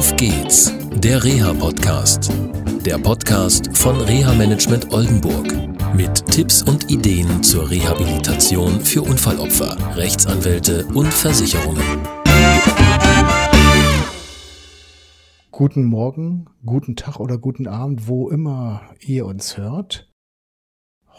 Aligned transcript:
Auf 0.00 0.16
geht's, 0.16 0.72
der 0.94 1.22
Reha-Podcast. 1.22 2.32
Der 2.86 2.96
Podcast 2.96 3.76
von 3.76 4.00
Reha 4.00 4.32
Management 4.32 4.90
Oldenburg. 4.94 5.52
Mit 5.94 6.24
Tipps 6.24 6.62
und 6.62 6.90
Ideen 6.90 7.42
zur 7.42 7.70
Rehabilitation 7.70 8.80
für 8.80 9.02
Unfallopfer, 9.02 9.76
Rechtsanwälte 9.96 10.86
und 10.94 11.12
Versicherungen. 11.12 11.84
Guten 15.50 15.84
Morgen, 15.84 16.46
guten 16.64 16.96
Tag 16.96 17.20
oder 17.20 17.36
guten 17.36 17.66
Abend, 17.66 18.08
wo 18.08 18.30
immer 18.30 18.80
ihr 19.00 19.26
uns 19.26 19.58
hört. 19.58 20.10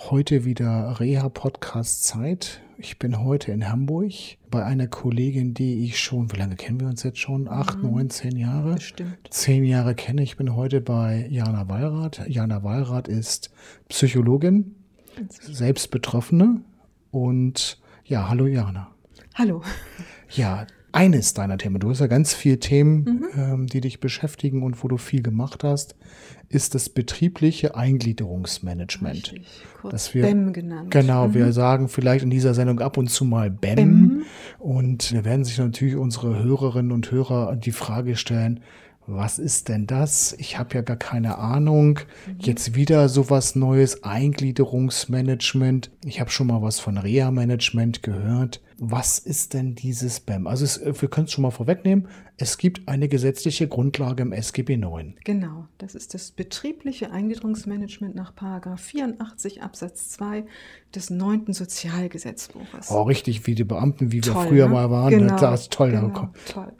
Heute 0.09 0.43
wieder 0.43 0.99
Reha-Podcast-Zeit. 0.99 2.63
Ich 2.83 2.97
bin 2.97 3.23
heute 3.23 3.51
in 3.51 3.69
Hamburg 3.69 4.11
bei 4.49 4.65
einer 4.65 4.87
Kollegin, 4.87 5.53
die 5.53 5.85
ich 5.85 5.99
schon, 5.99 6.31
wie 6.31 6.37
lange 6.37 6.55
kennen 6.55 6.79
wir 6.79 6.87
uns 6.87 7.03
jetzt 7.03 7.19
schon? 7.19 7.47
Acht, 7.47 7.77
mhm. 7.77 7.91
neun, 7.91 8.09
zehn 8.09 8.35
Jahre? 8.35 8.73
Bestimmt. 8.73 9.19
Zehn 9.29 9.63
Jahre 9.65 9.93
kenne 9.93 10.23
ich. 10.23 10.35
bin 10.35 10.55
heute 10.55 10.81
bei 10.81 11.27
Jana 11.29 11.69
Wallrath. 11.69 12.27
Jana 12.27 12.63
Wallrath 12.63 13.07
ist 13.07 13.51
Psychologin, 13.89 14.73
selbst 15.29 15.91
Betroffene. 15.91 16.61
Und 17.11 17.79
ja, 18.03 18.29
hallo 18.29 18.47
Jana. 18.47 18.89
Hallo. 19.35 19.61
Ja, 20.31 20.65
eines 20.91 21.33
deiner 21.33 21.57
Themen, 21.57 21.79
du 21.79 21.89
hast 21.89 21.99
ja 21.99 22.07
ganz 22.07 22.33
viele 22.33 22.59
Themen, 22.59 23.03
mhm. 23.03 23.25
ähm, 23.35 23.67
die 23.67 23.81
dich 23.81 23.99
beschäftigen 23.99 24.63
und 24.63 24.83
wo 24.83 24.87
du 24.87 24.97
viel 24.97 25.21
gemacht 25.21 25.63
hast, 25.63 25.95
ist 26.49 26.75
das 26.75 26.89
betriebliche 26.89 27.75
Eingliederungsmanagement. 27.75 29.31
Richtig, 29.33 29.47
kurz 29.79 29.91
das 29.91 30.13
wir, 30.13 30.23
BEM 30.23 30.53
genannt. 30.53 30.91
Genau, 30.91 31.29
mhm. 31.29 31.33
wir 31.33 31.53
sagen 31.53 31.87
vielleicht 31.87 32.23
in 32.23 32.29
dieser 32.29 32.53
Sendung 32.53 32.79
ab 32.79 32.97
und 32.97 33.07
zu 33.09 33.25
mal 33.25 33.49
BEM. 33.49 33.75
BEM. 33.75 34.21
Und 34.59 35.13
da 35.13 35.23
werden 35.23 35.45
sich 35.45 35.57
natürlich 35.57 35.95
unsere 35.95 36.43
Hörerinnen 36.43 36.91
und 36.91 37.09
Hörer 37.11 37.55
die 37.55 37.71
Frage 37.71 38.15
stellen, 38.15 38.59
was 39.13 39.39
ist 39.39 39.69
denn 39.69 39.87
das? 39.87 40.33
Ich 40.37 40.57
habe 40.57 40.75
ja 40.75 40.81
gar 40.81 40.97
keine 40.97 41.37
Ahnung. 41.37 41.99
Mhm. 42.27 42.35
Jetzt 42.39 42.75
wieder 42.75 43.09
sowas 43.09 43.55
Neues, 43.55 44.03
Eingliederungsmanagement. 44.03 45.91
Ich 46.05 46.19
habe 46.19 46.29
schon 46.29 46.47
mal 46.47 46.61
was 46.61 46.79
von 46.79 46.97
Reha-Management 46.97 48.03
gehört. 48.03 48.61
Was 48.77 49.19
ist 49.19 49.53
denn 49.53 49.75
dieses 49.75 50.19
BEM? 50.19 50.47
Also 50.47 50.65
es, 50.65 50.81
wir 50.83 51.09
können 51.09 51.25
es 51.25 51.31
schon 51.31 51.43
mal 51.43 51.51
vorwegnehmen. 51.51 52.07
Es 52.37 52.57
gibt 52.57 52.87
eine 52.87 53.07
gesetzliche 53.07 53.67
Grundlage 53.67 54.23
im 54.23 54.31
SGB 54.31 54.77
9. 54.77 55.17
Genau, 55.23 55.67
das 55.77 55.93
ist 55.93 56.15
das 56.15 56.31
betriebliche 56.31 57.11
Eingliederungsmanagement 57.11 58.15
nach 58.15 58.33
84 58.77 59.61
Absatz 59.61 60.09
2 60.09 60.45
des 60.95 61.11
9. 61.11 61.53
Sozialgesetzbuches. 61.53 62.89
Oh, 62.89 63.03
richtig, 63.03 63.45
wie 63.45 63.53
die 63.53 63.63
Beamten, 63.63 64.11
wie 64.11 64.21
toll, 64.21 64.33
wir 64.33 64.41
früher 64.49 64.67
ne? 64.67 64.73
mal 64.73 64.89
waren. 64.89 65.11
Genau, 65.11 65.37
das 65.37 65.61
ist 65.61 65.73
toll. 65.73 65.91
Genau, 65.91 66.29
toll. 66.51 66.73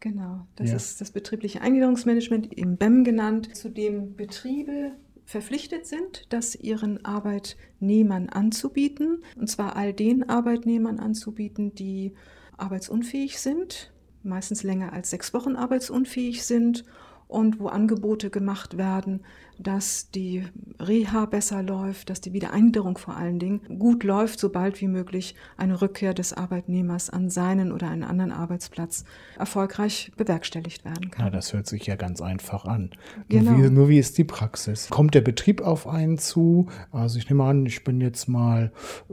Genau, 0.00 0.46
das 0.56 0.70
ja. 0.70 0.76
ist 0.76 1.00
das 1.00 1.10
betriebliche 1.10 1.60
Eingliederungsmanagement, 1.60 2.52
im 2.54 2.76
BEM 2.76 3.04
genannt, 3.04 3.54
zu 3.56 3.68
dem 3.68 4.14
Betriebe 4.14 4.92
verpflichtet 5.24 5.86
sind, 5.86 6.24
das 6.30 6.54
ihren 6.54 7.04
Arbeitnehmern 7.04 8.28
anzubieten. 8.28 9.22
Und 9.36 9.48
zwar 9.48 9.76
all 9.76 9.92
den 9.92 10.28
Arbeitnehmern 10.28 10.98
anzubieten, 10.98 11.74
die 11.74 12.14
arbeitsunfähig 12.56 13.38
sind, 13.38 13.92
meistens 14.22 14.62
länger 14.62 14.92
als 14.92 15.10
sechs 15.10 15.34
Wochen 15.34 15.56
arbeitsunfähig 15.56 16.44
sind 16.44 16.84
und 17.26 17.60
wo 17.60 17.66
Angebote 17.66 18.30
gemacht 18.30 18.78
werden, 18.78 19.20
dass 19.58 20.10
die 20.10 20.44
Reha 20.80 21.26
besser 21.26 21.62
läuft, 21.62 22.10
dass 22.10 22.20
die 22.20 22.32
Wiedereingliederung 22.32 22.96
vor 22.96 23.16
allen 23.16 23.38
Dingen 23.38 23.60
gut 23.78 24.04
läuft, 24.04 24.38
sobald 24.38 24.80
wie 24.80 24.88
möglich 24.88 25.34
eine 25.56 25.80
Rückkehr 25.80 26.14
des 26.14 26.32
Arbeitnehmers 26.32 27.10
an 27.10 27.28
seinen 27.30 27.72
oder 27.72 27.88
einen 27.88 28.04
anderen 28.04 28.32
Arbeitsplatz 28.32 29.04
erfolgreich 29.38 30.12
bewerkstelligt 30.16 30.84
werden 30.84 31.10
kann. 31.10 31.26
Na, 31.26 31.30
das 31.30 31.52
hört 31.52 31.66
sich 31.66 31.86
ja 31.86 31.96
ganz 31.96 32.20
einfach 32.20 32.64
an. 32.64 32.90
Genau. 33.28 33.52
Nur, 33.52 33.64
wie, 33.64 33.70
nur 33.70 33.88
wie 33.88 33.98
ist 33.98 34.18
die 34.18 34.24
Praxis? 34.24 34.88
Kommt 34.88 35.14
der 35.14 35.20
Betrieb 35.20 35.60
auf 35.60 35.86
einen 35.86 36.18
zu? 36.18 36.68
Also 36.92 37.18
ich 37.18 37.28
nehme 37.28 37.44
an, 37.44 37.66
ich 37.66 37.84
bin 37.84 38.00
jetzt 38.00 38.28
mal 38.28 38.72
äh, 39.08 39.12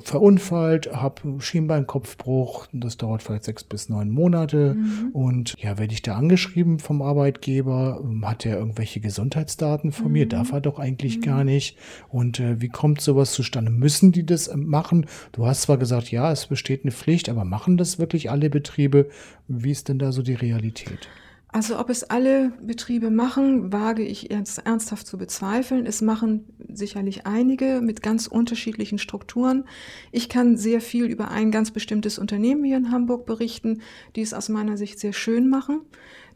verunfallt, 0.00 0.92
habe 0.92 1.40
Schienbeinkopfbruch, 1.40 2.66
das 2.72 2.96
dauert 2.96 3.22
vielleicht 3.22 3.44
sechs 3.44 3.64
bis 3.64 3.88
neun 3.88 4.10
Monate 4.10 4.74
mhm. 4.74 5.10
und 5.12 5.54
ja, 5.58 5.78
werde 5.78 5.94
ich 5.94 6.02
da 6.02 6.16
angeschrieben 6.16 6.78
vom 6.78 7.02
Arbeitgeber? 7.02 8.04
Hat 8.22 8.44
er 8.44 8.58
irgendwelche 8.58 9.00
Gesundheitsdaten? 9.00 9.85
Daten 9.86 9.92
von 9.92 10.12
mir, 10.12 10.26
darf 10.26 10.52
er 10.52 10.60
doch 10.60 10.78
eigentlich 10.78 11.18
mhm. 11.18 11.22
gar 11.22 11.44
nicht. 11.44 11.76
Und 12.08 12.40
äh, 12.40 12.60
wie 12.60 12.68
kommt 12.68 13.00
sowas 13.00 13.32
zustande? 13.32 13.70
Müssen 13.70 14.12
die 14.12 14.26
das 14.26 14.48
äh, 14.48 14.56
machen? 14.56 15.06
Du 15.32 15.46
hast 15.46 15.62
zwar 15.62 15.78
gesagt, 15.78 16.10
ja, 16.10 16.30
es 16.32 16.46
besteht 16.46 16.84
eine 16.84 16.92
Pflicht, 16.92 17.28
aber 17.28 17.44
machen 17.44 17.76
das 17.76 17.98
wirklich 17.98 18.30
alle 18.30 18.50
Betriebe? 18.50 19.08
Wie 19.48 19.70
ist 19.70 19.88
denn 19.88 19.98
da 19.98 20.12
so 20.12 20.22
die 20.22 20.34
Realität? 20.34 21.08
Also 21.56 21.78
ob 21.78 21.88
es 21.88 22.04
alle 22.04 22.52
Betriebe 22.60 23.10
machen, 23.10 23.72
wage 23.72 24.02
ich 24.02 24.30
ernsthaft 24.30 25.06
zu 25.06 25.16
bezweifeln. 25.16 25.86
Es 25.86 26.02
machen 26.02 26.44
sicherlich 26.68 27.24
einige 27.24 27.80
mit 27.80 28.02
ganz 28.02 28.26
unterschiedlichen 28.26 28.98
Strukturen. 28.98 29.64
Ich 30.12 30.28
kann 30.28 30.58
sehr 30.58 30.82
viel 30.82 31.06
über 31.06 31.30
ein 31.30 31.50
ganz 31.50 31.70
bestimmtes 31.70 32.18
Unternehmen 32.18 32.62
hier 32.62 32.76
in 32.76 32.90
Hamburg 32.90 33.24
berichten, 33.24 33.80
die 34.16 34.20
es 34.20 34.34
aus 34.34 34.50
meiner 34.50 34.76
Sicht 34.76 35.00
sehr 35.00 35.14
schön 35.14 35.48
machen. 35.48 35.80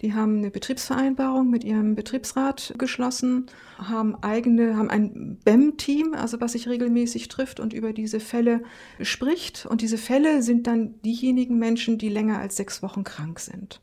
Die 0.01 0.15
haben 0.15 0.39
eine 0.39 0.51
Betriebsvereinbarung 0.51 1.51
mit 1.51 1.65
ihrem 1.65 1.97
Betriebsrat 1.97 2.73
geschlossen, 2.79 3.45
haben 3.77 4.15
eigene, 4.23 4.79
haben 4.79 4.89
ein 4.89 5.37
BEM-Team, 5.45 6.15
also 6.15 6.41
was 6.41 6.53
sich 6.53 6.67
regelmäßig 6.67 7.29
trifft 7.29 7.61
und 7.61 7.75
über 7.75 7.93
diese 7.93 8.21
Fälle 8.21 8.63
spricht. 9.03 9.67
Und 9.67 9.83
diese 9.83 9.99
Fälle 9.99 10.43
sind 10.43 10.67
dann 10.67 10.95
diejenigen 11.03 11.59
Menschen, 11.59 11.99
die 11.99 12.09
länger 12.09 12.39
als 12.39 12.57
sechs 12.57 12.83
Wochen 12.83 13.05
krank 13.05 13.39
sind. 13.39 13.83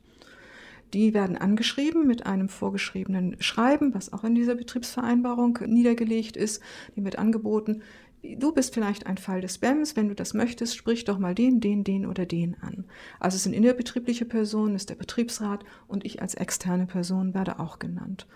Die 0.94 1.14
werden 1.14 1.38
angeschrieben 1.38 2.08
mit 2.08 2.26
einem 2.26 2.50
vorgeschriebenen 2.50 3.36
Schreiben, 3.40 3.94
was 3.94 4.14
auch 4.14 4.24
in 4.24 4.36
dieser 4.36 4.56
Betriebsvereinbarung 4.56 5.60
niedergelegt 5.66 6.38
ist. 6.38 6.62
Die 6.96 7.04
wird 7.04 7.18
angeboten, 7.18 7.82
du 8.24 8.52
bist 8.54 8.74
vielleicht 8.74 9.06
ein 9.06 9.18
Fall 9.18 9.42
des 9.42 9.58
BEMs, 9.58 9.96
wenn 9.96 10.10
du 10.10 10.16
das 10.16 10.34
möchtest, 10.34 10.76
sprich 10.76 11.04
doch 11.06 11.20
mal 11.20 11.36
den, 11.36 11.60
den, 11.60 11.84
den 11.84 12.06
oder 12.06 12.26
den 12.26 12.56
an. 12.62 12.86
Also 13.20 13.36
es 13.36 13.44
sind 13.44 13.54
innerbetriebliche 13.54 14.26
Personen, 14.26 14.76
ist 14.76 14.90
der 14.90 14.96
Betriebsrat 14.96 15.64
und 15.88 16.06
ich 16.06 16.22
als 16.22 16.36
externe 16.36 16.86
Person 16.86 17.34
werde 17.34 17.60
auch 17.60 17.80
genannt. 17.80 18.28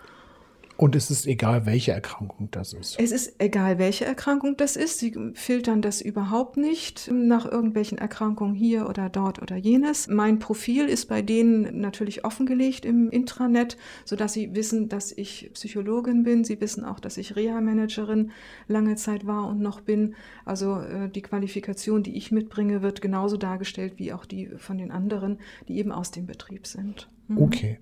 Und 0.76 0.96
es 0.96 1.10
ist 1.10 1.26
egal, 1.26 1.66
welche 1.66 1.92
Erkrankung 1.92 2.48
das 2.50 2.72
ist. 2.72 2.98
Es 2.98 3.12
ist 3.12 3.34
egal, 3.38 3.78
welche 3.78 4.04
Erkrankung 4.04 4.56
das 4.56 4.76
ist. 4.76 4.98
Sie 4.98 5.14
filtern 5.34 5.82
das 5.82 6.00
überhaupt 6.00 6.56
nicht 6.56 7.10
nach 7.12 7.44
irgendwelchen 7.44 7.98
Erkrankungen 7.98 8.54
hier 8.54 8.88
oder 8.88 9.08
dort 9.08 9.40
oder 9.40 9.56
jenes. 9.56 10.08
Mein 10.08 10.38
Profil 10.38 10.86
ist 10.86 11.06
bei 11.06 11.22
denen 11.22 11.80
natürlich 11.80 12.24
offengelegt 12.24 12.84
im 12.84 13.10
Intranet, 13.10 13.76
sodass 14.04 14.32
sie 14.32 14.54
wissen, 14.54 14.88
dass 14.88 15.12
ich 15.12 15.50
Psychologin 15.52 16.24
bin. 16.24 16.44
Sie 16.44 16.60
wissen 16.60 16.84
auch, 16.84 17.00
dass 17.00 17.16
ich 17.16 17.36
Reha-Managerin 17.36 18.32
lange 18.66 18.96
Zeit 18.96 19.26
war 19.26 19.48
und 19.48 19.60
noch 19.60 19.80
bin. 19.80 20.14
Also 20.44 20.80
äh, 20.80 21.08
die 21.08 21.22
Qualifikation, 21.22 22.02
die 22.02 22.16
ich 22.16 22.32
mitbringe, 22.32 22.82
wird 22.82 23.02
genauso 23.02 23.36
dargestellt 23.36 23.94
wie 23.96 24.12
auch 24.12 24.24
die 24.24 24.48
von 24.56 24.78
den 24.78 24.90
anderen, 24.90 25.38
die 25.68 25.78
eben 25.78 25.92
aus 25.92 26.10
dem 26.10 26.26
Betrieb 26.26 26.66
sind. 26.66 27.08
Mhm. 27.28 27.38
Okay 27.38 27.78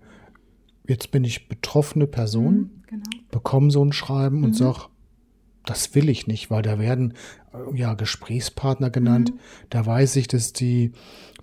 jetzt 0.90 1.10
bin 1.12 1.24
ich 1.24 1.48
betroffene 1.48 2.06
Person, 2.06 2.54
mhm, 2.54 2.79
genau. 2.90 3.04
bekomme 3.30 3.70
so 3.70 3.84
ein 3.84 3.92
Schreiben 3.92 4.38
mhm. 4.38 4.44
und 4.44 4.56
sage, 4.56 4.82
das 5.64 5.94
will 5.94 6.08
ich 6.08 6.26
nicht, 6.26 6.50
weil 6.50 6.62
da 6.62 6.78
werden 6.78 7.14
äh, 7.52 7.76
ja 7.76 7.94
Gesprächspartner 7.94 8.90
genannt. 8.90 9.32
Mhm. 9.32 9.38
Da 9.70 9.86
weiß 9.86 10.16
ich, 10.16 10.28
dass 10.28 10.52
die 10.52 10.92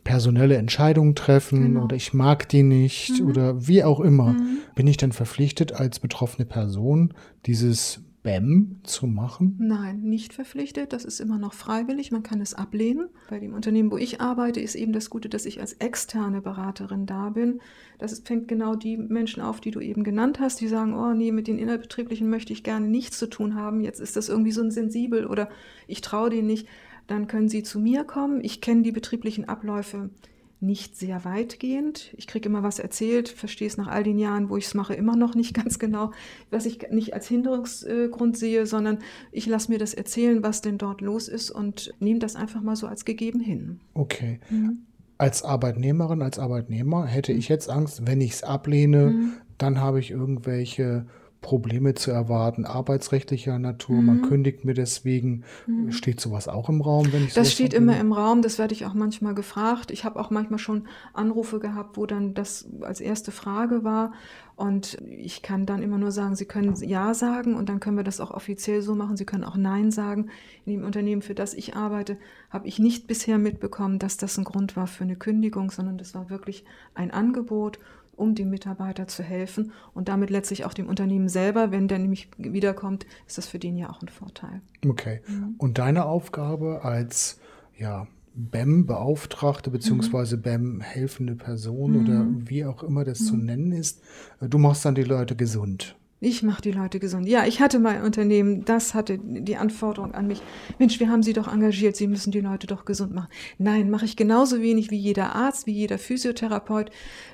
personelle 0.03 0.55
Entscheidungen 0.55 1.15
treffen 1.15 1.61
genau. 1.61 1.83
oder 1.83 1.95
ich 1.95 2.13
mag 2.13 2.47
die 2.49 2.63
nicht 2.63 3.21
mhm. 3.21 3.27
oder 3.27 3.67
wie 3.67 3.83
auch 3.83 3.99
immer. 3.99 4.33
Mhm. 4.33 4.59
Bin 4.75 4.87
ich 4.87 4.97
dann 4.97 5.11
verpflichtet 5.11 5.73
als 5.73 5.99
betroffene 5.99 6.45
Person 6.45 7.13
dieses 7.45 8.01
BEM 8.27 8.81
zu 8.83 9.07
machen? 9.07 9.55
Nein, 9.57 10.01
nicht 10.01 10.33
verpflichtet. 10.33 10.91
Das 10.91 11.05
ist 11.05 11.21
immer 11.21 11.37
noch 11.37 11.53
freiwillig. 11.53 12.11
Man 12.11 12.23
kann 12.23 12.41
es 12.41 12.53
ablehnen. 12.53 13.07
Bei 13.29 13.39
dem 13.39 13.53
Unternehmen, 13.53 13.89
wo 13.89 13.95
ich 13.95 14.19
arbeite, 14.19 14.59
ist 14.59 14.75
eben 14.75 14.91
das 14.91 15.09
Gute, 15.09 15.29
dass 15.29 15.45
ich 15.45 15.61
als 15.61 15.71
externe 15.75 16.41
Beraterin 16.41 17.05
da 17.05 17.29
bin. 17.29 17.61
Das 17.99 18.19
fängt 18.19 18.49
genau 18.49 18.75
die 18.75 18.97
Menschen 18.97 19.41
auf, 19.41 19.61
die 19.61 19.71
du 19.71 19.79
eben 19.79 20.03
genannt 20.03 20.41
hast, 20.41 20.59
die 20.59 20.67
sagen, 20.67 20.93
oh 20.93 21.13
nee, 21.13 21.31
mit 21.31 21.47
den 21.47 21.57
innerbetrieblichen 21.57 22.29
möchte 22.29 22.51
ich 22.51 22.63
gerne 22.63 22.89
nichts 22.89 23.17
zu 23.17 23.29
tun 23.29 23.55
haben. 23.55 23.79
Jetzt 23.79 24.01
ist 24.01 24.17
das 24.17 24.27
irgendwie 24.27 24.51
so 24.51 24.61
ein 24.61 24.71
sensibel 24.71 25.25
oder 25.25 25.47
ich 25.87 26.01
traue 26.01 26.29
denen 26.29 26.47
nicht. 26.47 26.67
Dann 27.07 27.27
können 27.27 27.47
sie 27.47 27.63
zu 27.63 27.79
mir 27.79 28.03
kommen. 28.03 28.43
Ich 28.43 28.59
kenne 28.59 28.81
die 28.81 28.91
betrieblichen 28.91 29.47
Abläufe 29.47 30.09
nicht 30.59 30.95
sehr 30.95 31.23
weitgehend. 31.23 32.13
Ich 32.17 32.25
kriege 32.25 32.49
immer 32.49 32.63
was 32.63 32.79
erzählt, 32.79 33.29
verstehe 33.29 33.67
es 33.67 33.77
nach 33.77 33.87
all 33.87 34.03
den 34.03 34.17
Jahren, 34.17 34.49
wo 34.49 34.57
ich 34.57 34.65
es 34.65 34.73
mache, 34.73 34.95
immer 34.95 35.15
noch 35.15 35.35
nicht 35.35 35.53
ganz 35.63 35.77
genau, 35.77 36.11
was 36.49 36.65
ich 36.65 36.89
nicht 36.89 37.13
als 37.13 37.27
Hinderungsgrund 37.27 38.37
sehe, 38.37 38.65
sondern 38.65 38.99
ich 39.31 39.45
lasse 39.45 39.71
mir 39.71 39.77
das 39.77 39.93
erzählen, 39.93 40.41
was 40.43 40.61
denn 40.61 40.77
dort 40.77 41.01
los 41.01 41.27
ist 41.27 41.51
und 41.51 41.93
nehme 41.99 42.19
das 42.19 42.35
einfach 42.35 42.61
mal 42.61 42.75
so 42.75 42.87
als 42.87 43.05
gegeben 43.05 43.39
hin. 43.39 43.79
Okay. 43.93 44.39
Mhm. 44.49 44.79
Als 45.19 45.43
Arbeitnehmerin, 45.43 46.21
als 46.21 46.37
Arbeitnehmer 46.37 47.05
hätte 47.05 47.33
ich 47.33 47.49
jetzt 47.49 47.69
Angst, 47.69 48.05
wenn 48.05 48.21
ich 48.21 48.33
es 48.33 48.43
ablehne, 48.43 49.11
mhm. 49.11 49.33
dann 49.57 49.79
habe 49.79 49.99
ich 49.99 50.11
irgendwelche 50.11 51.07
Probleme 51.41 51.93
zu 51.93 52.11
erwarten, 52.11 52.65
arbeitsrechtlicher 52.65 53.59
Natur, 53.59 54.01
man 54.01 54.17
Mhm. 54.17 54.21
kündigt 54.23 54.65
mir 54.65 54.73
deswegen. 54.73 55.43
Mhm. 55.65 55.91
Steht 55.91 56.19
sowas 56.19 56.47
auch 56.47 56.67
im 56.69 56.81
Raum, 56.81 57.11
wenn 57.13 57.25
ich 57.25 57.33
Das 57.33 57.51
steht 57.51 57.73
immer 57.73 57.99
im 57.99 58.11
Raum, 58.11 58.41
das 58.41 58.57
werde 58.59 58.73
ich 58.73 58.85
auch 58.85 58.93
manchmal 58.93 59.35
gefragt. 59.35 59.91
Ich 59.91 60.03
habe 60.03 60.19
auch 60.19 60.29
manchmal 60.31 60.59
schon 60.59 60.87
Anrufe 61.13 61.59
gehabt, 61.59 61.95
wo 61.97 62.05
dann 62.05 62.33
das 62.33 62.67
als 62.81 62.99
erste 63.01 63.31
Frage 63.31 63.83
war. 63.83 64.13
Und 64.55 64.97
ich 65.07 65.43
kann 65.43 65.67
dann 65.67 65.83
immer 65.83 65.99
nur 65.99 66.11
sagen, 66.11 66.35
Sie 66.35 66.45
können 66.45 66.75
Ja 66.81 67.13
sagen 67.13 67.53
und 67.55 67.69
dann 67.69 67.79
können 67.79 67.95
wir 67.97 68.03
das 68.03 68.19
auch 68.19 68.31
offiziell 68.31 68.81
so 68.81 68.95
machen. 68.95 69.15
Sie 69.15 69.25
können 69.25 69.43
auch 69.43 69.55
Nein 69.55 69.91
sagen. 69.91 70.29
In 70.65 70.73
dem 70.73 70.83
Unternehmen, 70.83 71.21
für 71.21 71.35
das 71.35 71.53
ich 71.53 71.75
arbeite, 71.75 72.17
habe 72.49 72.67
ich 72.67 72.79
nicht 72.79 73.05
bisher 73.05 73.37
mitbekommen, 73.37 73.99
dass 73.99 74.17
das 74.17 74.37
ein 74.39 74.43
Grund 74.43 74.75
war 74.75 74.87
für 74.87 75.03
eine 75.03 75.15
Kündigung, 75.15 75.69
sondern 75.69 75.99
das 75.99 76.15
war 76.15 76.31
wirklich 76.31 76.65
ein 76.95 77.11
Angebot, 77.11 77.77
um 78.17 78.35
dem 78.35 78.49
Mitarbeiter 78.49 79.07
zu 79.07 79.23
helfen 79.23 79.71
und 79.93 80.09
damit 80.09 80.29
letztlich 80.29 80.65
auch 80.65 80.73
dem 80.73 80.87
Unternehmen 80.87 81.29
selber. 81.29 81.71
Wenn 81.71 81.87
der 81.87 81.99
nämlich 81.99 82.29
wiederkommt, 82.37 83.05
ist 83.27 83.37
das 83.37 83.47
für 83.47 83.59
den 83.59 83.77
ja 83.77 83.89
auch 83.89 84.01
ein 84.01 84.09
Vorteil. 84.09 84.61
Okay. 84.85 85.21
Mhm. 85.27 85.55
Und 85.57 85.77
deine 85.77 86.05
Aufgabe 86.05 86.81
als 86.83 87.39
ja, 87.77 88.07
BEM-Beauftragte 88.35 89.69
beziehungsweise 89.69 90.37
BEM-helfende 90.37 91.35
Person 91.35 91.95
oder 92.03 92.23
Mhm. 92.23 92.49
wie 92.49 92.65
auch 92.65 92.83
immer 92.83 93.03
das 93.03 93.25
zu 93.25 93.37
nennen 93.37 93.71
ist, 93.71 94.01
äh, 94.41 94.49
du 94.49 94.57
machst 94.57 94.83
dann 94.85 94.95
die 94.95 95.03
Leute 95.03 95.35
gesund. 95.35 95.95
Ich 96.19 96.41
mache 96.41 96.63
die 96.63 96.71
Leute 96.71 96.99
gesund. 96.99 97.27
Ja, 97.27 97.45
ich 97.45 97.61
hatte 97.61 97.77
mein 97.77 98.01
Unternehmen, 98.01 98.65
das 98.65 98.95
hatte 98.95 99.19
die 99.19 99.55
Anforderung 99.55 100.15
an 100.15 100.25
mich. 100.25 100.41
Mensch, 100.79 100.99
wir 100.99 101.09
haben 101.09 101.21
Sie 101.21 101.33
doch 101.33 101.47
engagiert, 101.47 101.95
Sie 101.95 102.07
müssen 102.07 102.31
die 102.31 102.41
Leute 102.41 102.65
doch 102.65 102.85
gesund 102.85 103.13
machen. 103.13 103.27
Nein, 103.59 103.91
mache 103.91 104.05
ich 104.05 104.15
genauso 104.15 104.59
wenig 104.59 104.89
wie 104.89 104.97
jeder 104.97 105.35
Arzt, 105.35 105.67
wie 105.67 105.73
jeder 105.73 105.99
Physiotherapeut, 105.99 106.89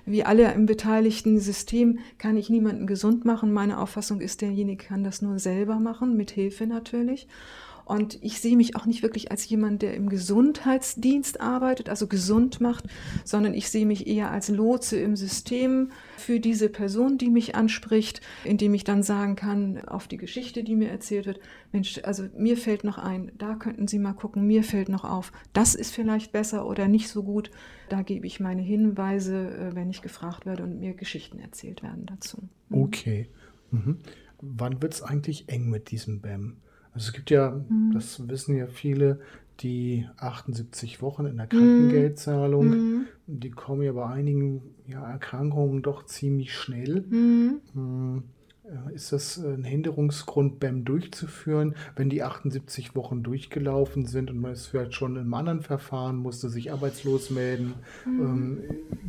wie 0.06 0.26
alle 0.26 0.52
im 0.52 0.66
beteiligten 0.66 1.40
System, 1.40 2.00
kann 2.18 2.36
ich 2.36 2.50
niemanden 2.50 2.86
gesund 2.86 3.24
machen. 3.24 3.54
Meine 3.54 3.80
Auffassung 3.80 4.20
ist, 4.20 4.42
derjenige 4.42 4.84
kann 4.84 5.06
das 5.06 5.22
nur 5.22 5.40
selber 5.40 5.80
machen, 5.80 6.18
mit 6.18 6.32
Hilfe 6.32 6.68
natürlich. 6.68 7.30
Und 7.86 8.18
ich 8.22 8.40
sehe 8.40 8.56
mich 8.56 8.76
auch 8.76 8.86
nicht 8.86 9.04
wirklich 9.04 9.32
als 9.32 9.48
jemand, 9.48 9.82
der 9.82 9.94
im 9.96 10.10
Gesundheitsdienst 10.10 11.42
arbeitet, 11.42 11.90
also 11.90 12.08
gesund 12.08 12.62
macht, 12.62 12.86
sondern 13.26 13.54
ich 13.54 13.70
sehe 13.70 13.86
mich 13.86 14.08
eher 14.08 14.32
als 14.32 14.50
Lotse 14.50 14.98
im 15.00 15.16
System 15.16 15.92
für 16.18 16.40
diese 16.40 16.70
Person, 16.70 17.18
die 17.18 17.30
mich 17.30 17.56
anspricht, 17.56 18.22
indem 18.44 18.74
ich 18.74 18.84
dann 18.84 19.04
sagen 19.04 19.36
kann, 19.36 19.82
auf 19.88 20.08
die 20.08 20.18
Geschichte, 20.18 20.64
die 20.64 20.76
mir 20.76 20.90
erzählt 20.90 21.26
wird, 21.26 21.40
Mensch, 21.72 22.00
also 22.04 22.24
mir 22.38 22.58
fällt 22.58 22.84
noch 22.84 22.98
ein, 22.98 23.32
da 23.38 23.56
könnten 23.56 23.88
Sie 23.88 24.00
mal 24.00 24.14
gucken, 24.14 24.48
mir 24.48 24.64
fällt 24.64 24.90
noch 24.90 25.04
auf, 25.04 25.32
das 25.52 25.76
ist 25.76 25.94
vielleicht 25.94 26.32
besser 26.32 26.66
oder 26.66 26.88
nicht 26.88 27.10
so 27.10 27.24
gut. 27.24 27.52
Da 27.90 28.02
gebe 28.02 28.26
ich 28.26 28.40
meine 28.40 28.62
Hinweise, 28.62 29.50
äh, 29.50 29.76
wenn 29.76 29.90
ich 29.90 30.02
gefragt 30.02 30.46
werde 30.46 30.64
und 30.64 30.80
mir 30.80 30.94
Geschichten 30.94 31.40
erzählt 31.40 31.84
werden 31.84 32.06
dazu. 32.06 32.38
Mhm. 32.70 32.82
Okay. 32.82 33.30
Mhm. 33.72 34.00
Wann 34.40 34.82
wird 34.82 34.94
es 34.94 35.02
eigentlich 35.02 35.50
eng 35.50 35.70
mit 35.70 35.92
diesem 35.92 36.22
BEM? 36.22 36.58
Also 36.94 37.08
es 37.08 37.14
gibt 37.14 37.30
ja, 37.32 37.52
Mhm. 37.70 37.92
das 37.94 38.28
wissen 38.28 38.56
ja 38.56 38.68
viele, 38.68 39.20
die 39.60 40.08
78 40.18 41.02
Wochen 41.02 41.26
in 41.26 41.38
der 41.38 41.48
Krankengeldzahlung, 41.48 42.68
Mhm. 42.70 43.06
die 43.28 43.52
kommen 43.52 43.84
ja 43.84 43.92
bei 43.94 44.06
einigen 44.08 44.62
ja, 44.88 45.10
Erkrankungen 45.10 45.82
doch 45.82 46.06
ziemlich 46.06 46.54
schnell. 46.54 47.02
Mhm. 47.10 48.24
Äh, 48.64 48.94
Ist 48.96 49.12
das 49.12 49.38
ein 49.38 49.64
Hinderungsgrund, 49.64 50.60
BEM 50.60 50.86
durchzuführen, 50.86 51.76
wenn 51.96 52.10
die 52.10 52.24
78 52.24 52.96
Wochen 52.96 53.24
durchgelaufen 53.24 54.06
sind 54.06 54.30
und 54.32 54.40
man 54.40 54.54
ist 54.54 54.68
vielleicht 54.68 54.94
schon 54.94 55.16
im 55.18 55.34
anderen 55.34 55.62
Verfahren, 55.62 56.18
musste 56.18 56.50
sich 56.50 56.72
arbeitslos 56.72 57.30
melden? 57.30 57.74
Ähm, 58.06 58.62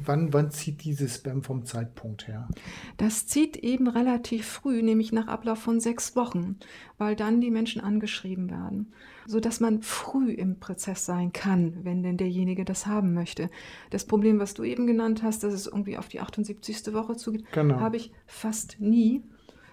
wann, 0.05 0.33
wann 0.33 0.51
zieht 0.51 0.85
dieses 0.85 1.19
BEM 1.19 1.43
vom 1.43 1.65
Zeitpunkt 1.65 2.27
her? 2.27 2.49
Das 2.97 3.27
zieht 3.27 3.56
eben 3.56 3.87
relativ 3.89 4.47
früh, 4.47 4.83
nämlich 4.83 5.12
nach 5.12 5.29
Ablauf 5.29 5.59
von 5.59 5.79
sechs 5.81 6.17
Wochen, 6.17 6.57
weil 6.99 7.15
dann 7.15 7.41
die 7.41 7.50
Menschen 7.50 7.81
angeschrieben 7.81 8.50
werden, 8.50 8.93
sodass 9.27 9.61
man 9.61 9.83
früh 9.83 10.33
im 10.33 10.59
Prozess 10.59 11.07
sein 11.07 11.33
kann, 11.33 11.79
wenn 11.85 12.03
denn 12.03 12.17
derjenige 12.17 12.65
das 12.65 12.87
haben 12.87 13.15
möchte. 13.15 13.50
Das 13.91 14.05
Problem, 14.05 14.39
was 14.41 14.55
du 14.55 14.65
eben 14.65 14.87
genannt 14.87 15.23
hast, 15.23 15.45
dass 15.45 15.55
es 15.55 15.67
irgendwie 15.67 15.97
auf 15.99 16.09
die 16.09 16.21
78. 16.21 16.93
Woche 16.93 17.17
zugeht, 17.17 17.45
Genau. 17.53 17.79
habe 17.81 17.97
ich 17.97 18.12
fast 18.27 18.81
nie 18.81 19.23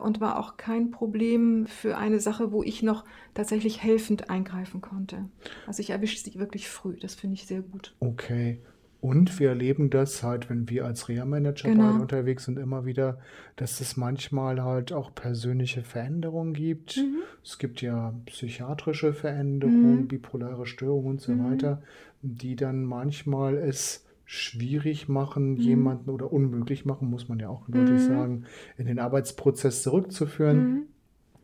und 0.02 0.20
war 0.20 0.40
auch 0.40 0.58
kein 0.58 0.92
Problem 0.92 1.66
für 1.68 1.98
eine 1.98 2.20
Sache, 2.20 2.52
wo 2.52 2.64
ich 2.64 2.84
noch 2.84 3.06
tatsächlich 3.34 3.82
helfend 3.84 4.30
eingreifen 4.30 4.82
konnte. 4.82 5.30
Also 5.68 5.82
ich 5.82 5.90
erwische 5.92 6.18
sie 6.18 6.36
wirklich 6.40 6.68
früh, 6.70 6.98
das 7.00 7.16
finde 7.16 7.36
ich 7.36 7.46
sehr 7.48 7.62
gut. 7.62 7.96
Okay. 8.00 8.60
Und 9.00 9.40
wir 9.40 9.50
erleben 9.50 9.90
das 9.90 10.22
halt, 10.22 10.48
wenn 10.52 10.70
wir 10.70 10.86
als 10.86 11.10
Reha-Manager 11.10 11.70
Genau. 11.72 11.88
beide 11.88 12.00
unterwegs 12.02 12.46
sind, 12.46 12.60
immer 12.60 12.86
wieder, 12.86 13.18
dass 13.56 13.82
es 13.82 13.98
manchmal 13.98 14.62
halt 14.64 14.94
auch 14.94 15.16
persönliche 15.16 15.82
Veränderungen 15.82 16.54
gibt. 16.54 16.98
Mhm. 16.98 17.18
Es 17.44 17.58
gibt 17.58 17.82
ja 17.82 18.14
psychiatrische 18.28 19.14
Veränderungen, 19.14 20.02
Mhm. 20.02 20.08
bipolare 20.08 20.68
Störungen 20.68 21.12
und 21.14 21.22
so 21.22 21.32
Mhm. 21.32 21.52
weiter, 21.52 21.82
die 22.22 22.56
dann 22.56 22.86
manchmal 22.86 23.58
es 23.58 24.06
schwierig 24.34 25.10
machen, 25.10 25.56
Mhm. 25.56 25.60
jemanden 25.60 26.10
oder 26.10 26.32
unmöglich 26.32 26.86
machen, 26.86 27.10
muss 27.10 27.28
man 27.28 27.38
ja 27.40 27.50
auch 27.50 27.68
deutlich 27.68 28.00
Mhm. 28.04 28.06
sagen, 28.08 28.44
in 28.78 28.86
den 28.86 28.98
Arbeitsprozess 28.98 29.84
zurückzuführen. 29.84 30.58
Mhm. 30.58 30.84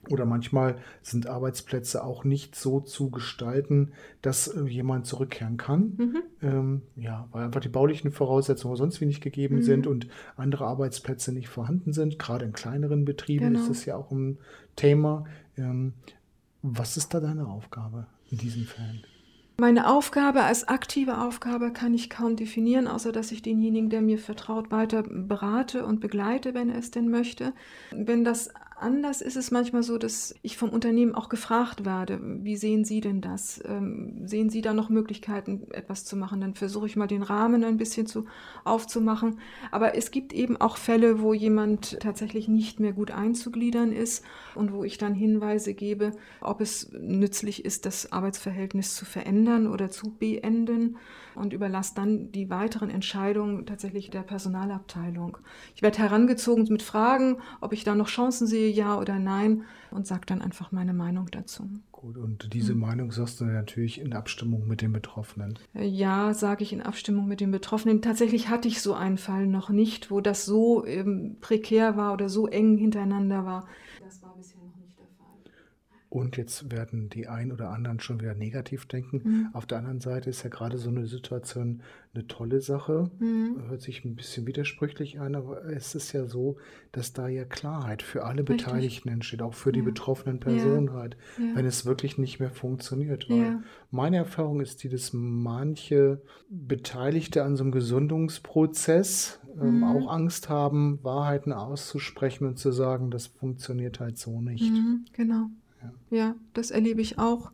Oder 0.10 0.24
manchmal 0.26 0.78
sind 1.02 1.28
Arbeitsplätze 1.28 2.02
auch 2.02 2.24
nicht 2.24 2.56
so 2.56 2.80
zu 2.80 3.10
gestalten, 3.10 3.92
dass 4.22 4.48
äh, 4.48 4.64
jemand 4.64 5.06
zurückkehren 5.06 5.58
kann. 5.58 5.82
Mhm. 5.98 6.24
Ähm, 6.42 6.82
ja, 6.96 7.28
weil 7.34 7.44
einfach 7.44 7.60
die 7.60 7.68
baulichen 7.68 8.12
Voraussetzungen 8.12 8.72
oder 8.72 8.78
sonst 8.78 9.02
wie 9.02 9.06
nicht 9.06 9.20
gegeben 9.22 9.58
Mhm. 9.58 9.62
sind 9.64 9.86
und 9.86 10.08
andere 10.38 10.66
Arbeitsplätze 10.66 11.34
nicht 11.34 11.50
vorhanden 11.50 11.92
sind. 11.92 12.18
Gerade 12.20 12.46
in 12.46 12.54
kleineren 12.54 13.04
Betrieben 13.04 13.48
Genau. 13.48 13.60
ist 13.60 13.70
das 13.70 13.84
ja 13.84 13.98
auch 13.98 14.12
ein 14.12 14.38
Thema. 14.78 15.26
Ähm, 15.58 15.92
was 16.62 16.96
ist 16.96 17.14
da 17.14 17.20
deine 17.20 17.48
Aufgabe 17.48 18.08
in 18.32 18.38
diesen 18.38 18.64
Fällen? 18.64 19.04
Meine 19.60 19.90
Aufgabe 19.90 20.44
als 20.44 20.68
aktive 20.68 21.18
Aufgabe 21.18 21.74
kann 21.74 21.96
ich 21.96 22.12
kaum 22.12 22.36
definieren, 22.36 22.88
außer 22.88 23.12
dass 23.12 23.32
ich 23.32 23.42
denjenigen, 23.42 23.90
der 23.90 24.02
mir 24.04 24.20
vertraut, 24.20 24.70
weiter 24.70 25.02
berate 25.02 25.84
und 25.84 26.00
begleite, 26.00 26.54
wenn 26.54 26.70
er 26.70 26.78
es 26.78 26.92
denn 26.92 27.10
möchte. 27.10 27.54
Wenn 27.90 28.24
das 28.24 28.54
anders 28.80 29.22
ist, 29.22 29.36
es 29.36 29.52
manchmal 29.52 29.84
so, 29.84 29.98
dass 29.98 30.36
ich 30.42 30.58
vom 30.58 30.70
Unternehmen 30.70 31.16
auch 31.16 31.30
gefragt 31.30 31.86
werde, 31.86 32.20
wie 32.22 32.58
sehen 32.58 32.86
Sie 32.86 33.02
denn 33.02 33.22
das? 33.22 33.62
Ähm, 33.66 34.28
sehen 34.28 34.50
Sie 34.50 34.62
da 34.62 34.74
noch 34.74 34.90
Möglichkeiten, 34.90 35.68
etwas 35.72 36.06
zu 36.06 36.16
machen? 36.16 36.42
Dann 36.42 36.54
versuche 36.54 36.86
ich 36.86 36.96
mal 36.96 37.08
den 37.08 37.24
Rahmen 37.24 37.64
ein 37.64 37.78
bisschen 37.78 38.08
zu 38.08 38.26
aufzumachen. 38.64 39.40
Aber 39.72 39.96
es 39.96 40.12
gibt 40.12 40.34
eben 40.34 40.58
auch 40.58 40.78
Fälle, 40.78 41.22
wo 41.22 41.34
jemand 41.34 42.00
tatsächlich 42.00 42.48
nicht 42.48 42.80
mehr 42.80 42.94
gut 42.94 43.12
einzugliedern 43.12 43.92
ist 43.92 44.24
und 44.56 44.72
wo 44.72 44.84
ich 44.84 44.98
dann 44.98 45.14
Hinweise 45.14 45.74
gebe, 45.74 46.12
ob 46.42 46.62
es 46.62 46.92
nützlich 46.92 47.66
ist, 47.66 47.86
das 47.86 48.12
Arbeitsverhältnis 48.12 48.96
zu 48.96 49.06
verändern 49.06 49.68
oder 49.68 49.90
zu 49.90 50.12
beenden 50.12 50.98
und 51.38 51.54
überlasse 51.54 51.94
dann 51.96 52.32
die 52.32 52.50
weiteren 52.50 52.90
Entscheidungen 52.90 53.66
tatsächlich 53.66 54.10
der 54.10 54.22
Personalabteilung. 54.22 55.38
Ich 55.76 55.82
werde 55.82 56.00
herangezogen 56.00 56.66
mit 56.70 56.82
Fragen, 56.82 57.38
ob 57.62 57.74
ich 57.74 57.84
da 57.84 57.96
noch 57.96 58.08
Chancen 58.08 58.48
sehe, 58.48 58.67
ja 58.70 58.98
oder 59.00 59.20
nein, 59.20 59.64
und 59.92 60.06
sage 60.08 60.26
dann 60.26 60.42
einfach 60.42 60.72
meine 60.72 60.94
Meinung 60.94 61.28
dazu. 61.32 61.70
Gut, 61.92 62.18
und 62.18 62.54
diese 62.54 62.74
Mhm. 62.76 62.82
Meinung 62.82 63.12
sagst 63.12 63.40
du 63.42 63.46
natürlich 63.46 64.00
in 64.00 64.14
Abstimmung 64.14 64.68
mit 64.68 64.82
den 64.82 64.92
Betroffenen. 64.94 65.58
Äh, 65.74 65.88
Ja, 65.88 66.34
sage 66.34 66.64
ich 66.64 66.74
in 66.74 66.82
Abstimmung 66.82 67.28
mit 67.28 67.40
den 67.42 67.52
Betroffenen. 67.52 68.02
Tatsächlich 68.02 68.50
hatte 68.50 68.68
ich 68.68 68.82
so 68.82 68.94
einen 68.94 69.18
Fall 69.18 69.48
noch 69.48 69.70
nicht, 69.70 70.12
wo 70.12 70.22
das 70.22 70.46
so 70.46 70.86
ähm, 70.86 71.38
prekär 71.42 71.98
war 71.98 72.14
oder 72.14 72.30
so 72.30 72.48
eng 72.48 72.78
hintereinander 72.78 73.46
war. 73.46 73.68
Das 74.04 74.22
war 74.22 74.36
bisher 74.36 74.62
noch 74.62 74.76
nicht 74.78 75.00
der 75.00 75.08
Fall. 75.18 75.52
Und 76.10 76.38
jetzt 76.38 76.72
werden 76.72 77.10
die 77.10 77.28
ein 77.28 77.52
oder 77.52 77.70
anderen 77.70 78.00
schon 78.00 78.22
wieder 78.22 78.34
negativ 78.34 78.86
denken. 78.86 79.22
Mhm. 79.24 79.50
Auf 79.52 79.66
der 79.66 79.80
anderen 79.80 80.00
Seite 80.00 80.30
ist 80.30 80.42
ja 80.44 80.50
gerade 80.50 80.78
so 80.78 80.90
eine 80.90 81.06
Situation 81.06 81.82
eine 82.14 82.26
tolle 82.28 82.62
Sache. 82.62 83.12
Mhm. 83.20 83.68
Hört 83.68 83.82
sich 83.82 84.06
ein 84.06 84.16
bisschen 84.16 84.48
widersprüchlich 84.48 85.20
an, 85.20 85.36
aber 85.36 85.66
es 85.66 85.96
ist 85.96 86.14
ja 86.14 86.26
so, 86.26 86.58
dass 86.94 87.12
da 87.12 87.28
ja 87.28 87.44
Klarheit 87.44 88.02
für 88.04 88.24
alle 88.24 88.40
Richtig. 88.48 88.66
Beteiligten 88.66 89.10
entsteht, 89.10 89.42
auch 89.42 89.54
für 89.54 89.74
die 89.74 89.80
Ja. 89.80 89.86
betroffenen 89.86 90.40
Personen 90.40 90.94
halt, 90.94 91.18
Ja. 91.38 91.56
wenn 91.56 91.66
es 91.66 91.86
wirklich 91.86 92.18
nicht 92.18 92.40
mehr 92.40 92.52
funktioniert. 92.52 93.30
Weil 93.30 93.38
Ja. 93.38 93.62
meine 93.92 94.16
Erfahrung 94.18 94.62
ist 94.62 94.84
die, 94.84 94.90
dass 94.90 95.12
manche 95.14 96.22
Beteiligte 96.50 97.44
an 97.44 97.58
so 97.58 97.64
einem 97.66 97.72
Gesundungsprozess 97.74 99.40
ähm, 99.60 99.78
Mhm. 99.80 99.84
auch 99.84 100.08
Angst 100.12 100.50
haben, 100.50 101.00
Wahrheiten 101.04 101.52
auszusprechen 101.52 102.46
und 102.46 102.60
zu 102.60 102.72
sagen, 102.72 103.10
das 103.10 103.26
funktioniert 103.28 104.00
halt 104.00 104.18
so 104.18 104.40
nicht. 104.40 104.72
Mhm, 104.72 105.06
genau. 105.14 105.48
Ja. 106.10 106.36
Das 106.54 106.72
erlebe 106.72 107.02
ich 107.02 107.20
auch 107.20 107.52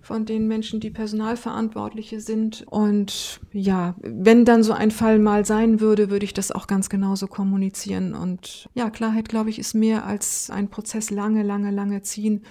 von 0.00 0.24
den 0.24 0.48
Menschen, 0.48 0.80
die 0.80 0.90
Personalverantwortliche 0.90 2.20
sind. 2.20 2.64
Und 2.68 3.40
ja, 3.52 3.94
wenn 4.00 4.44
dann 4.44 4.62
so 4.62 4.72
ein 4.72 4.90
Fall 4.90 5.18
mal 5.18 5.44
sein 5.44 5.80
würde, 5.80 6.10
würde 6.10 6.24
ich 6.24 6.34
das 6.34 6.52
auch 6.52 6.66
ganz 6.66 6.88
genauso 6.88 7.26
kommunizieren. 7.26 8.14
Und 8.14 8.68
ja, 8.74 8.90
Klarheit, 8.90 9.28
glaube 9.28 9.50
ich, 9.50 9.58
ist 9.58 9.74
mehr 9.74 10.06
als 10.06 10.50
ein 10.50 10.68
Prozess 10.68 11.10
lange, 11.10 11.42
lange, 11.42 11.70
lange 11.70 12.02
ziehen, 12.02 12.42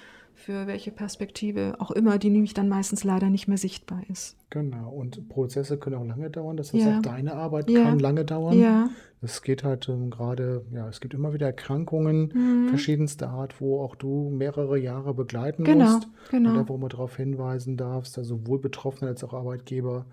für 0.47 0.65
welche 0.65 0.91
Perspektive 0.91 1.75
auch 1.79 1.91
immer, 1.91 2.17
die 2.17 2.29
nämlich 2.29 2.53
dann 2.53 2.69
meistens 2.69 3.03
leider 3.03 3.29
nicht 3.29 3.49
mehr 3.49 3.57
sichtbar 3.57 3.99
ist. 4.09 4.37
Genau, 4.49 4.89
und 4.91 5.27
Prozesse 5.27 5.77
können 5.77 5.97
auch 5.97 6.05
lange 6.05 6.29
dauern. 6.29 6.55
Das 6.55 6.71
heißt, 6.73 6.85
Ja. 6.85 6.97
auch 6.99 7.01
deine 7.01 7.33
Arbeit 7.33 7.69
Ja. 7.69 7.83
kann 7.83 7.99
lange 7.99 8.23
dauern. 8.23 8.57
Ja, 8.57 8.89
Es 9.21 9.41
geht 9.41 9.63
halt 9.65 9.89
ähm, 9.89 10.09
gerade, 10.09 10.63
ja, 10.71 10.87
es 10.87 11.01
gibt 11.01 11.13
immer 11.15 11.33
wieder 11.33 11.47
Erkrankungen 11.47 12.31
Mhm. 12.33 12.69
verschiedenster 12.69 13.29
Art, 13.29 13.59
wo 13.59 13.81
auch 13.81 13.95
du 13.95 14.29
mehrere 14.29 14.77
Jahre 14.79 15.13
begleiten 15.13 15.65
Genau, 15.65 15.83
musst. 15.95 16.07
genau. 16.29 16.49
Und 16.51 16.55
da, 16.55 16.69
wo 16.69 16.77
man 16.77 16.87
darauf 16.89 17.17
hinweisen 17.17 17.75
darfst, 17.75 18.17
also 18.17 18.37
sowohl 18.37 18.59
Betroffene 18.59 19.09
als 19.09 19.23
auch 19.25 19.33
Arbeitgeber. 19.33 20.05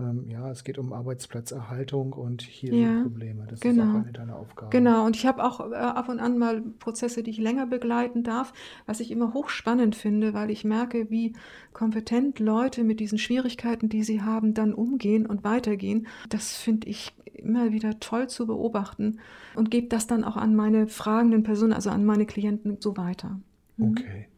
Ähm, 0.00 0.28
ja, 0.28 0.50
es 0.50 0.64
geht 0.64 0.78
um 0.78 0.92
Arbeitsplatzerhaltung 0.92 2.12
und 2.12 2.42
hier 2.42 2.74
Ja, 2.74 2.88
sind 2.88 3.02
Probleme. 3.02 3.44
Das 3.44 3.54
ist 3.54 3.62
genau. 3.62 3.90
auch 3.90 4.02
eine 4.02 4.12
deiner 4.12 4.36
Aufgaben. 4.36 4.70
Genau, 4.70 5.04
und 5.04 5.16
ich 5.16 5.26
habe 5.26 5.44
auch 5.44 5.60
äh, 5.70 5.74
ab 5.74 6.08
und 6.08 6.20
an 6.20 6.38
mal 6.38 6.62
Prozesse, 6.62 7.22
die 7.22 7.30
ich 7.30 7.38
länger 7.38 7.66
begleiten 7.66 8.22
darf, 8.22 8.52
was 8.86 9.00
ich 9.00 9.10
immer 9.10 9.34
hochspannend 9.34 9.94
finde, 9.94 10.32
weil 10.32 10.50
ich 10.50 10.64
merke, 10.64 11.10
wie 11.10 11.34
kompetent 11.72 12.38
Leute 12.38 12.82
mit 12.84 13.00
diesen 13.00 13.18
Schwierigkeiten, 13.18 13.88
die 13.88 14.02
sie 14.02 14.22
haben, 14.22 14.54
dann 14.54 14.72
umgehen 14.72 15.26
und 15.26 15.44
weitergehen. 15.44 16.06
Das 16.28 16.56
finde 16.56 16.88
ich 16.88 17.12
immer 17.34 17.72
wieder 17.72 18.00
toll 18.00 18.28
zu 18.28 18.46
beobachten 18.46 19.18
und 19.54 19.70
gebe 19.70 19.88
das 19.88 20.06
dann 20.06 20.24
auch 20.24 20.36
an 20.36 20.54
meine 20.54 20.88
fragenden 20.88 21.42
Personen, 21.42 21.72
also 21.72 21.90
an 21.90 22.04
meine 22.04 22.26
Klienten 22.26 22.78
so 22.80 22.96
weiter. 22.96 23.40
Mhm. 23.76 23.90
Okay. 23.90 24.28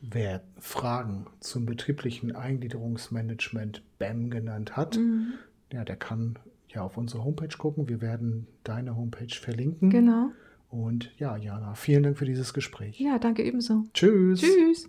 Wer 0.00 0.42
Fragen 0.58 1.26
zum 1.40 1.66
betrieblichen 1.66 2.34
Eingliederungsmanagement 2.34 3.82
BAM 3.98 4.30
genannt 4.30 4.76
hat, 4.76 4.96
Mhm. 4.96 5.34
ja, 5.72 5.84
der 5.84 5.96
kann 5.96 6.38
ja 6.68 6.82
auf 6.82 6.96
unsere 6.96 7.24
Homepage 7.24 7.56
gucken. 7.58 7.88
Wir 7.88 8.00
werden 8.00 8.46
deine 8.64 8.96
Homepage 8.96 9.34
verlinken. 9.34 9.90
Genau. 9.90 10.30
Und 10.68 11.10
ja, 11.18 11.36
Jana, 11.36 11.74
vielen 11.74 12.02
Dank 12.04 12.16
für 12.18 12.24
dieses 12.24 12.54
Gespräch. 12.54 12.98
Ja, 13.00 13.18
danke 13.18 13.42
ebenso. 13.42 13.84
Tschüss. 13.92 14.40
Tschüss. 14.40 14.88